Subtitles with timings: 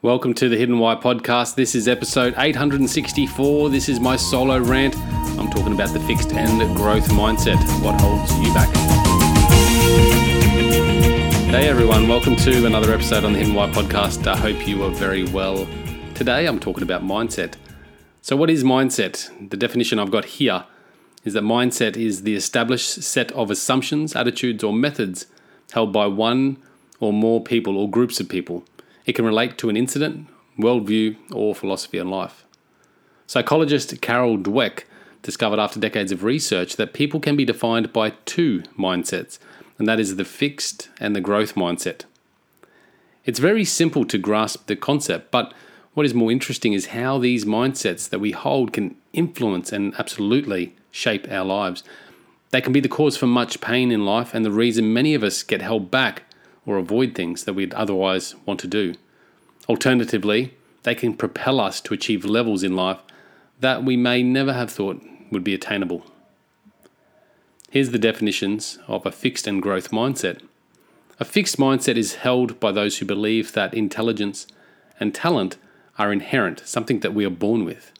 [0.00, 1.56] Welcome to the Hidden Why podcast.
[1.56, 3.68] This is episode 864.
[3.68, 4.96] This is my solo rant.
[5.36, 8.68] I'm talking about the fixed and growth mindset, what holds you back.
[11.50, 14.24] Hey everyone, welcome to another episode on the Hidden Why podcast.
[14.28, 15.66] I hope you are very well.
[16.14, 17.54] Today I'm talking about mindset.
[18.22, 19.50] So, what is mindset?
[19.50, 20.64] The definition I've got here
[21.24, 25.26] is that mindset is the established set of assumptions, attitudes, or methods
[25.72, 26.58] held by one
[27.00, 28.62] or more people or groups of people
[29.08, 30.28] it can relate to an incident,
[30.58, 32.44] worldview, or philosophy on life.
[33.26, 34.84] Psychologist Carol Dweck
[35.22, 39.38] discovered after decades of research that people can be defined by two mindsets,
[39.78, 42.04] and that is the fixed and the growth mindset.
[43.24, 45.54] It's very simple to grasp the concept, but
[45.94, 50.76] what is more interesting is how these mindsets that we hold can influence and absolutely
[50.90, 51.82] shape our lives.
[52.50, 55.22] They can be the cause for much pain in life and the reason many of
[55.22, 56.24] us get held back
[56.68, 58.94] or avoid things that we'd otherwise want to do.
[59.70, 62.98] Alternatively, they can propel us to achieve levels in life
[63.60, 65.02] that we may never have thought
[65.32, 66.04] would be attainable.
[67.70, 70.42] Here's the definitions of a fixed and growth mindset.
[71.18, 74.46] A fixed mindset is held by those who believe that intelligence
[75.00, 75.56] and talent
[75.98, 77.92] are inherent, something that we are born with.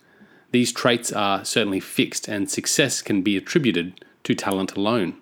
[0.51, 5.15] These traits are certainly fixed, and success can be attributed to talent alone.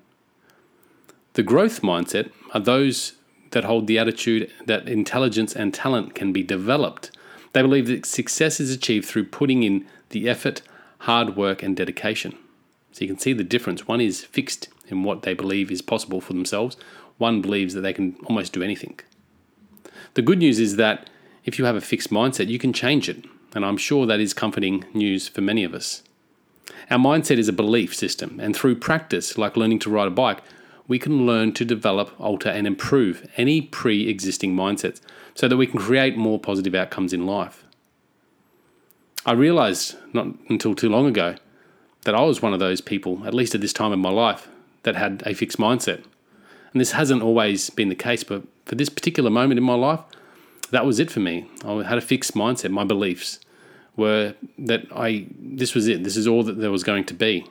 [1.35, 3.13] The growth mindset are those
[3.51, 7.11] that hold the attitude that intelligence and talent can be developed.
[7.53, 10.63] They believe that success is achieved through putting in the effort,
[11.01, 12.37] hard work, and dedication.
[12.93, 13.89] So you can see the difference.
[13.89, 16.77] One is fixed in what they believe is possible for themselves,
[17.19, 18.99] one believes that they can almost do anything.
[20.15, 21.09] The good news is that
[21.45, 24.35] if you have a fixed mindset, you can change it, and I'm sure that is
[24.35, 26.03] comforting news for many of us.
[26.91, 30.43] Our mindset is a belief system, and through practice, like learning to ride a bike,
[30.89, 35.01] we can learn to develop, alter, and improve any pre existing mindsets
[35.35, 37.65] so that we can create more positive outcomes in life.
[39.25, 41.37] I realized not until too long ago
[42.05, 44.49] that I was one of those people, at least at this time in my life,
[44.85, 46.05] that had a fixed mindset.
[46.73, 50.01] And this hasn't always been the case, but for this particular moment in my life,
[50.71, 51.51] that was it for me.
[51.65, 52.71] I had a fixed mindset.
[52.71, 53.41] My beliefs
[53.97, 56.05] were that I this was it.
[56.05, 57.47] This is all that there was going to be.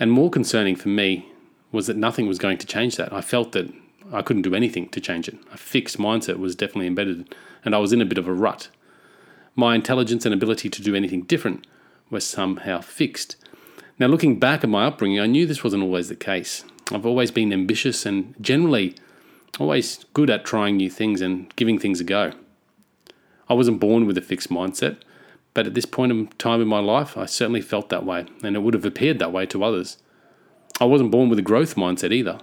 [0.00, 1.30] And more concerning for me
[1.74, 3.12] was that nothing was going to change that.
[3.12, 3.70] I felt that
[4.12, 5.36] I couldn't do anything to change it.
[5.52, 8.68] A fixed mindset was definitely embedded, and I was in a bit of a rut.
[9.56, 11.66] My intelligence and ability to do anything different
[12.10, 13.36] were somehow fixed.
[13.98, 16.64] Now, looking back at my upbringing, I knew this wasn't always the case.
[16.92, 18.94] I've always been ambitious and generally
[19.58, 22.32] always good at trying new things and giving things a go.
[23.48, 24.98] I wasn't born with a fixed mindset,
[25.54, 28.54] but at this point in time in my life, I certainly felt that way, and
[28.54, 29.96] it would have appeared that way to others.
[30.80, 32.40] I wasn't born with a growth mindset either.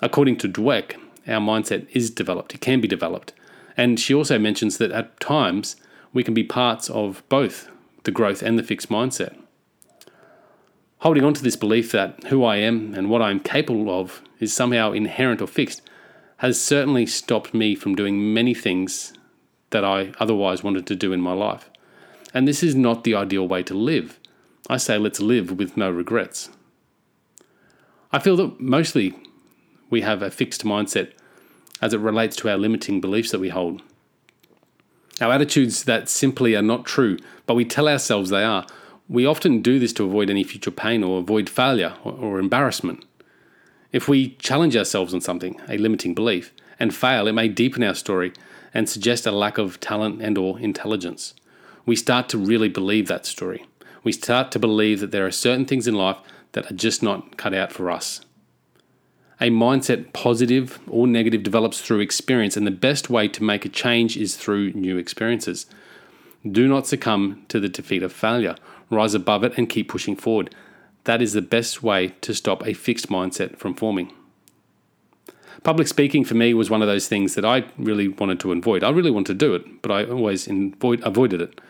[0.00, 3.32] According to Dweck, our mindset is developed, it can be developed.
[3.76, 5.76] And she also mentions that at times
[6.12, 7.70] we can be parts of both
[8.04, 9.36] the growth and the fixed mindset.
[10.98, 14.22] Holding on to this belief that who I am and what I am capable of
[14.38, 15.82] is somehow inherent or fixed
[16.38, 19.12] has certainly stopped me from doing many things
[19.70, 21.70] that I otherwise wanted to do in my life.
[22.32, 24.18] And this is not the ideal way to live.
[24.68, 26.50] I say let's live with no regrets.
[28.12, 29.14] I feel that mostly
[29.88, 31.12] we have a fixed mindset
[31.80, 33.82] as it relates to our limiting beliefs that we hold.
[35.20, 38.66] Our attitudes that simply are not true, but we tell ourselves they are.
[39.08, 43.04] We often do this to avoid any future pain or avoid failure or, embarrassment.
[43.92, 47.94] If we challenge ourselves on something, a limiting belief, and fail, it may deepen our
[47.94, 48.32] story
[48.72, 51.34] and suggest a lack of talent and or intelligence.
[51.84, 53.66] We start to really believe that story.
[54.02, 56.18] We start to believe that there are certain things in life
[56.52, 58.20] that are just not cut out for us.
[59.40, 63.70] A mindset, positive or negative, develops through experience, and the best way to make a
[63.70, 65.66] change is through new experiences.
[66.50, 68.56] Do not succumb to the defeat of failure.
[68.90, 70.54] Rise above it and keep pushing forward.
[71.04, 74.12] That is the best way to stop a fixed mindset from forming.
[75.62, 78.82] Public speaking for me was one of those things that I really wanted to avoid.
[78.82, 81.60] I really wanted to do it, but I always avoid, avoided it.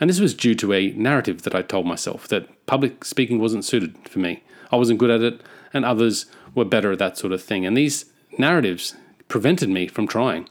[0.00, 3.64] And this was due to a narrative that I told myself that public speaking wasn't
[3.64, 4.42] suited for me.
[4.72, 5.40] I wasn't good at it,
[5.72, 7.64] and others were better at that sort of thing.
[7.64, 8.06] And these
[8.38, 8.94] narratives
[9.28, 10.48] prevented me from trying.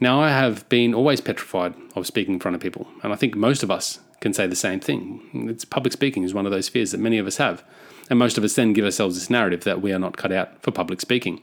[0.00, 3.36] Now, I have been always petrified of speaking in front of people, and I think
[3.36, 5.48] most of us can say the same thing.
[5.48, 7.62] It's public speaking is one of those fears that many of us have,
[8.10, 10.60] and most of us then give ourselves this narrative that we are not cut out
[10.62, 11.42] for public speaking.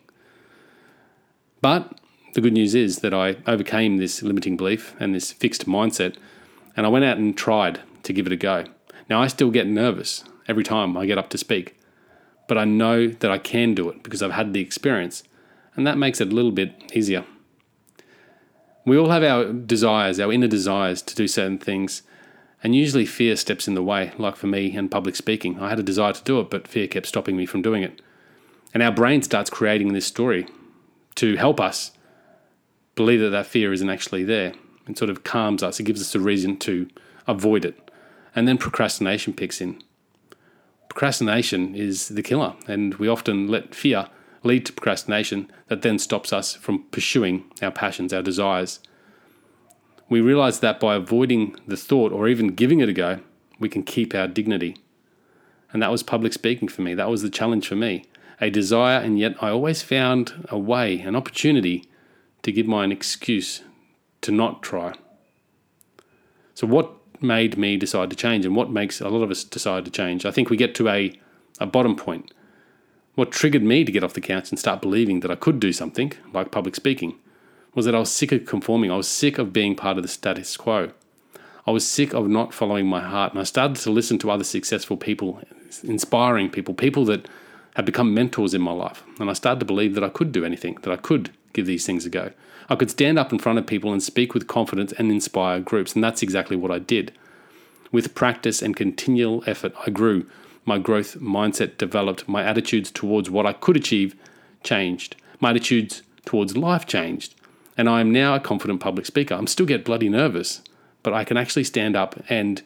[1.62, 2.00] But
[2.34, 6.16] the good news is that I overcame this limiting belief and this fixed mindset
[6.76, 8.66] and I went out and tried to give it a go.
[9.10, 11.80] Now, I still get nervous every time I get up to speak,
[12.48, 15.24] but I know that I can do it because I've had the experience,
[15.76, 17.26] and that makes it a little bit easier.
[18.86, 22.02] We all have our desires, our inner desires to do certain things,
[22.64, 25.60] and usually fear steps in the way, like for me in public speaking.
[25.60, 28.02] I had a desire to do it, but fear kept stopping me from doing it.
[28.74, 30.48] And our brain starts creating this story
[31.16, 31.92] to help us
[32.96, 34.54] believe that that fear isn't actually there.
[34.90, 36.90] It sort of calms us, it gives us a reason to
[37.28, 37.92] avoid it.
[38.36, 39.82] And then procrastination picks in.
[40.90, 44.08] Procrastination is the killer, and we often let fear
[44.44, 48.80] lead to procrastination that then stops us from pursuing our passions, our desires.
[50.10, 53.20] We realize that by avoiding the thought or even giving it a go,
[53.60, 54.78] we can keep our dignity.
[55.72, 56.96] And that was public speaking for me.
[56.96, 58.06] That was the challenge for me.
[58.42, 61.88] A desire, and yet I always found a way, an opportunity
[62.42, 63.62] to give my an excuse
[64.22, 64.94] to not try.
[66.54, 69.86] So, what made me decide to change and what makes a lot of us decide
[69.86, 70.26] to change?
[70.26, 71.18] I think we get to a,
[71.60, 72.32] a bottom point
[73.20, 75.74] what triggered me to get off the couch and start believing that I could do
[75.74, 77.16] something, like public speaking,
[77.76, 78.92] was that I was sick of conforming.
[78.92, 80.92] I was sick of being part of the status quo.
[81.68, 83.34] I was sick of not following my heart.
[83.34, 85.42] And I started to listen to other successful people,
[85.84, 87.28] inspiring people, people that
[87.76, 89.04] had become mentors in my life.
[89.20, 91.86] And I started to believe that I could do anything, that I could give these
[91.86, 92.32] things a go.
[92.70, 95.96] I could stand up in front of people and speak with confidence and inspire groups.
[95.96, 97.12] And that's exactly what I did.
[97.92, 100.28] With practice and continual effort, I grew
[100.66, 104.16] my growth mindset developed, my attitudes towards what I could achieve
[104.64, 107.34] changed, my attitudes towards life changed,
[107.76, 109.34] and I am now a confident public speaker.
[109.34, 110.62] I'm still get bloody nervous,
[111.02, 112.62] but I can actually stand up and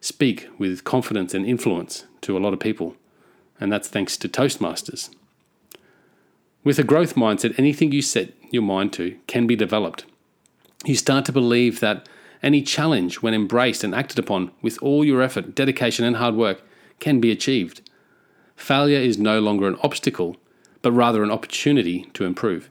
[0.00, 2.96] speak with confidence and influence to a lot of people,
[3.60, 5.10] and that's thanks to Toastmasters.
[6.64, 10.06] With a growth mindset, anything you set your mind to can be developed.
[10.86, 12.08] You start to believe that
[12.42, 16.62] any challenge, when embraced and acted upon with all your effort, dedication, and hard work,
[17.00, 17.82] can be achieved.
[18.56, 20.36] Failure is no longer an obstacle,
[20.80, 22.70] but rather an opportunity to improve.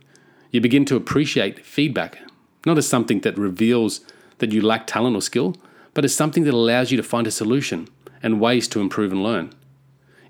[0.49, 2.19] You begin to appreciate feedback,
[2.65, 4.01] not as something that reveals
[4.39, 5.55] that you lack talent or skill,
[5.93, 7.87] but as something that allows you to find a solution
[8.23, 9.53] and ways to improve and learn.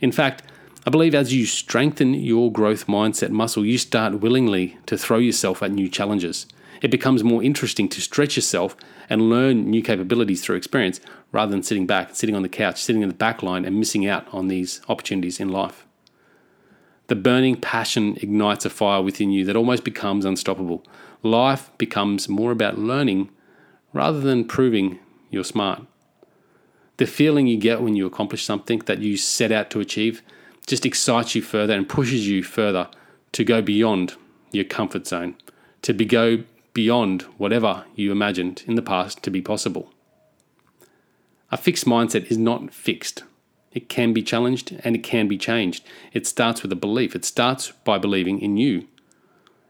[0.01, 0.43] In fact,
[0.85, 5.63] I believe as you strengthen your growth mindset muscle, you start willingly to throw yourself
[5.63, 6.45] at new challenges.
[6.81, 8.75] It becomes more interesting to stretch yourself
[9.09, 10.99] and learn new capabilities through experience
[11.31, 14.05] rather than sitting back, sitting on the couch, sitting in the back line and missing
[14.05, 15.85] out on these opportunities in life.
[17.07, 20.85] The burning passion ignites a fire within you that almost becomes unstoppable.
[21.21, 23.29] Life becomes more about learning
[23.93, 24.99] rather than proving
[25.29, 25.83] you're smart.
[26.97, 30.21] The feeling you get when you accomplish something that you set out to achieve
[30.67, 32.89] just excites you further and pushes you further
[33.33, 34.15] to go beyond
[34.51, 35.35] your comfort zone,
[35.81, 36.43] to be go
[36.73, 39.91] beyond whatever you imagined in the past to be possible.
[41.51, 43.23] A fixed mindset is not fixed.
[43.71, 45.85] It can be challenged and it can be changed.
[46.11, 47.15] It starts with a belief.
[47.15, 48.87] It starts by believing in you.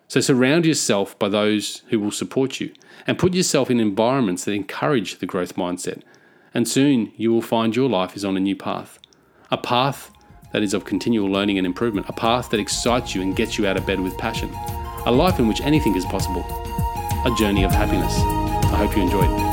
[0.07, 2.71] So surround yourself by those who will support you
[3.07, 6.03] and put yourself in environments that encourage the growth mindset.
[6.53, 8.99] And soon you will find your life is on a new path.
[9.49, 10.11] A path
[10.53, 12.07] that is of continual learning and improvement.
[12.09, 14.49] A path that excites you and gets you out of bed with passion.
[15.05, 16.45] A life in which anything is possible.
[17.25, 18.17] A journey of happiness.
[18.71, 19.52] I hope you enjoyed.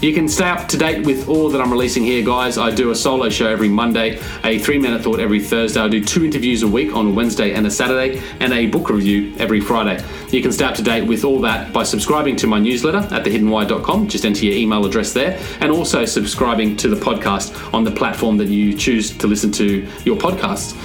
[0.00, 2.58] You can stay up to date with all that I'm releasing here, guys.
[2.58, 5.80] I do a solo show every Monday, a three minute thought every Thursday.
[5.80, 8.90] I do two interviews a week on a Wednesday and a Saturday, and a book
[8.90, 10.04] review every Friday.
[10.30, 13.24] You can stay up to date with all that by subscribing to my newsletter at
[13.24, 14.08] thehiddenwhy.com.
[14.08, 18.36] Just enter your email address there, and also subscribing to the podcast on the platform
[18.36, 20.76] that you choose to listen to your podcasts.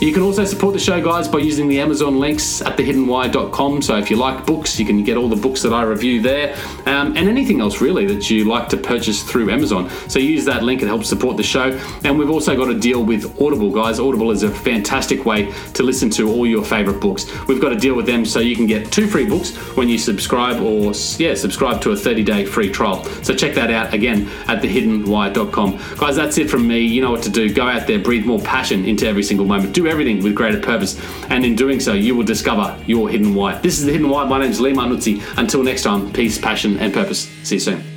[0.00, 3.82] You can also support the show, guys, by using the Amazon links at thehiddenwhy.com.
[3.82, 6.56] So if you like books, you can get all the books that I review there
[6.86, 9.90] um, and anything else really that you like to purchase through Amazon.
[10.08, 11.70] So use that link, it helps support the show.
[12.04, 13.98] And we've also got a deal with Audible, guys.
[13.98, 17.26] Audible is a fantastic way to listen to all your favorite books.
[17.46, 19.98] We've got a deal with them so you can get two free books when you
[19.98, 23.04] subscribe or, yeah, subscribe to a 30 day free trial.
[23.22, 25.80] So check that out again at thehiddenwhy.com.
[25.98, 26.80] Guys, that's it from me.
[26.80, 27.52] You know what to do.
[27.52, 29.74] Go out there, breathe more passion into every single moment.
[29.74, 31.00] Do everything with greater purpose.
[31.28, 33.58] And in doing so, you will discover your hidden why.
[33.58, 34.24] This is the hidden why.
[34.24, 35.22] My name is Lee Marnuzzi.
[35.36, 37.28] Until next time, peace, passion, and purpose.
[37.42, 37.89] See you soon.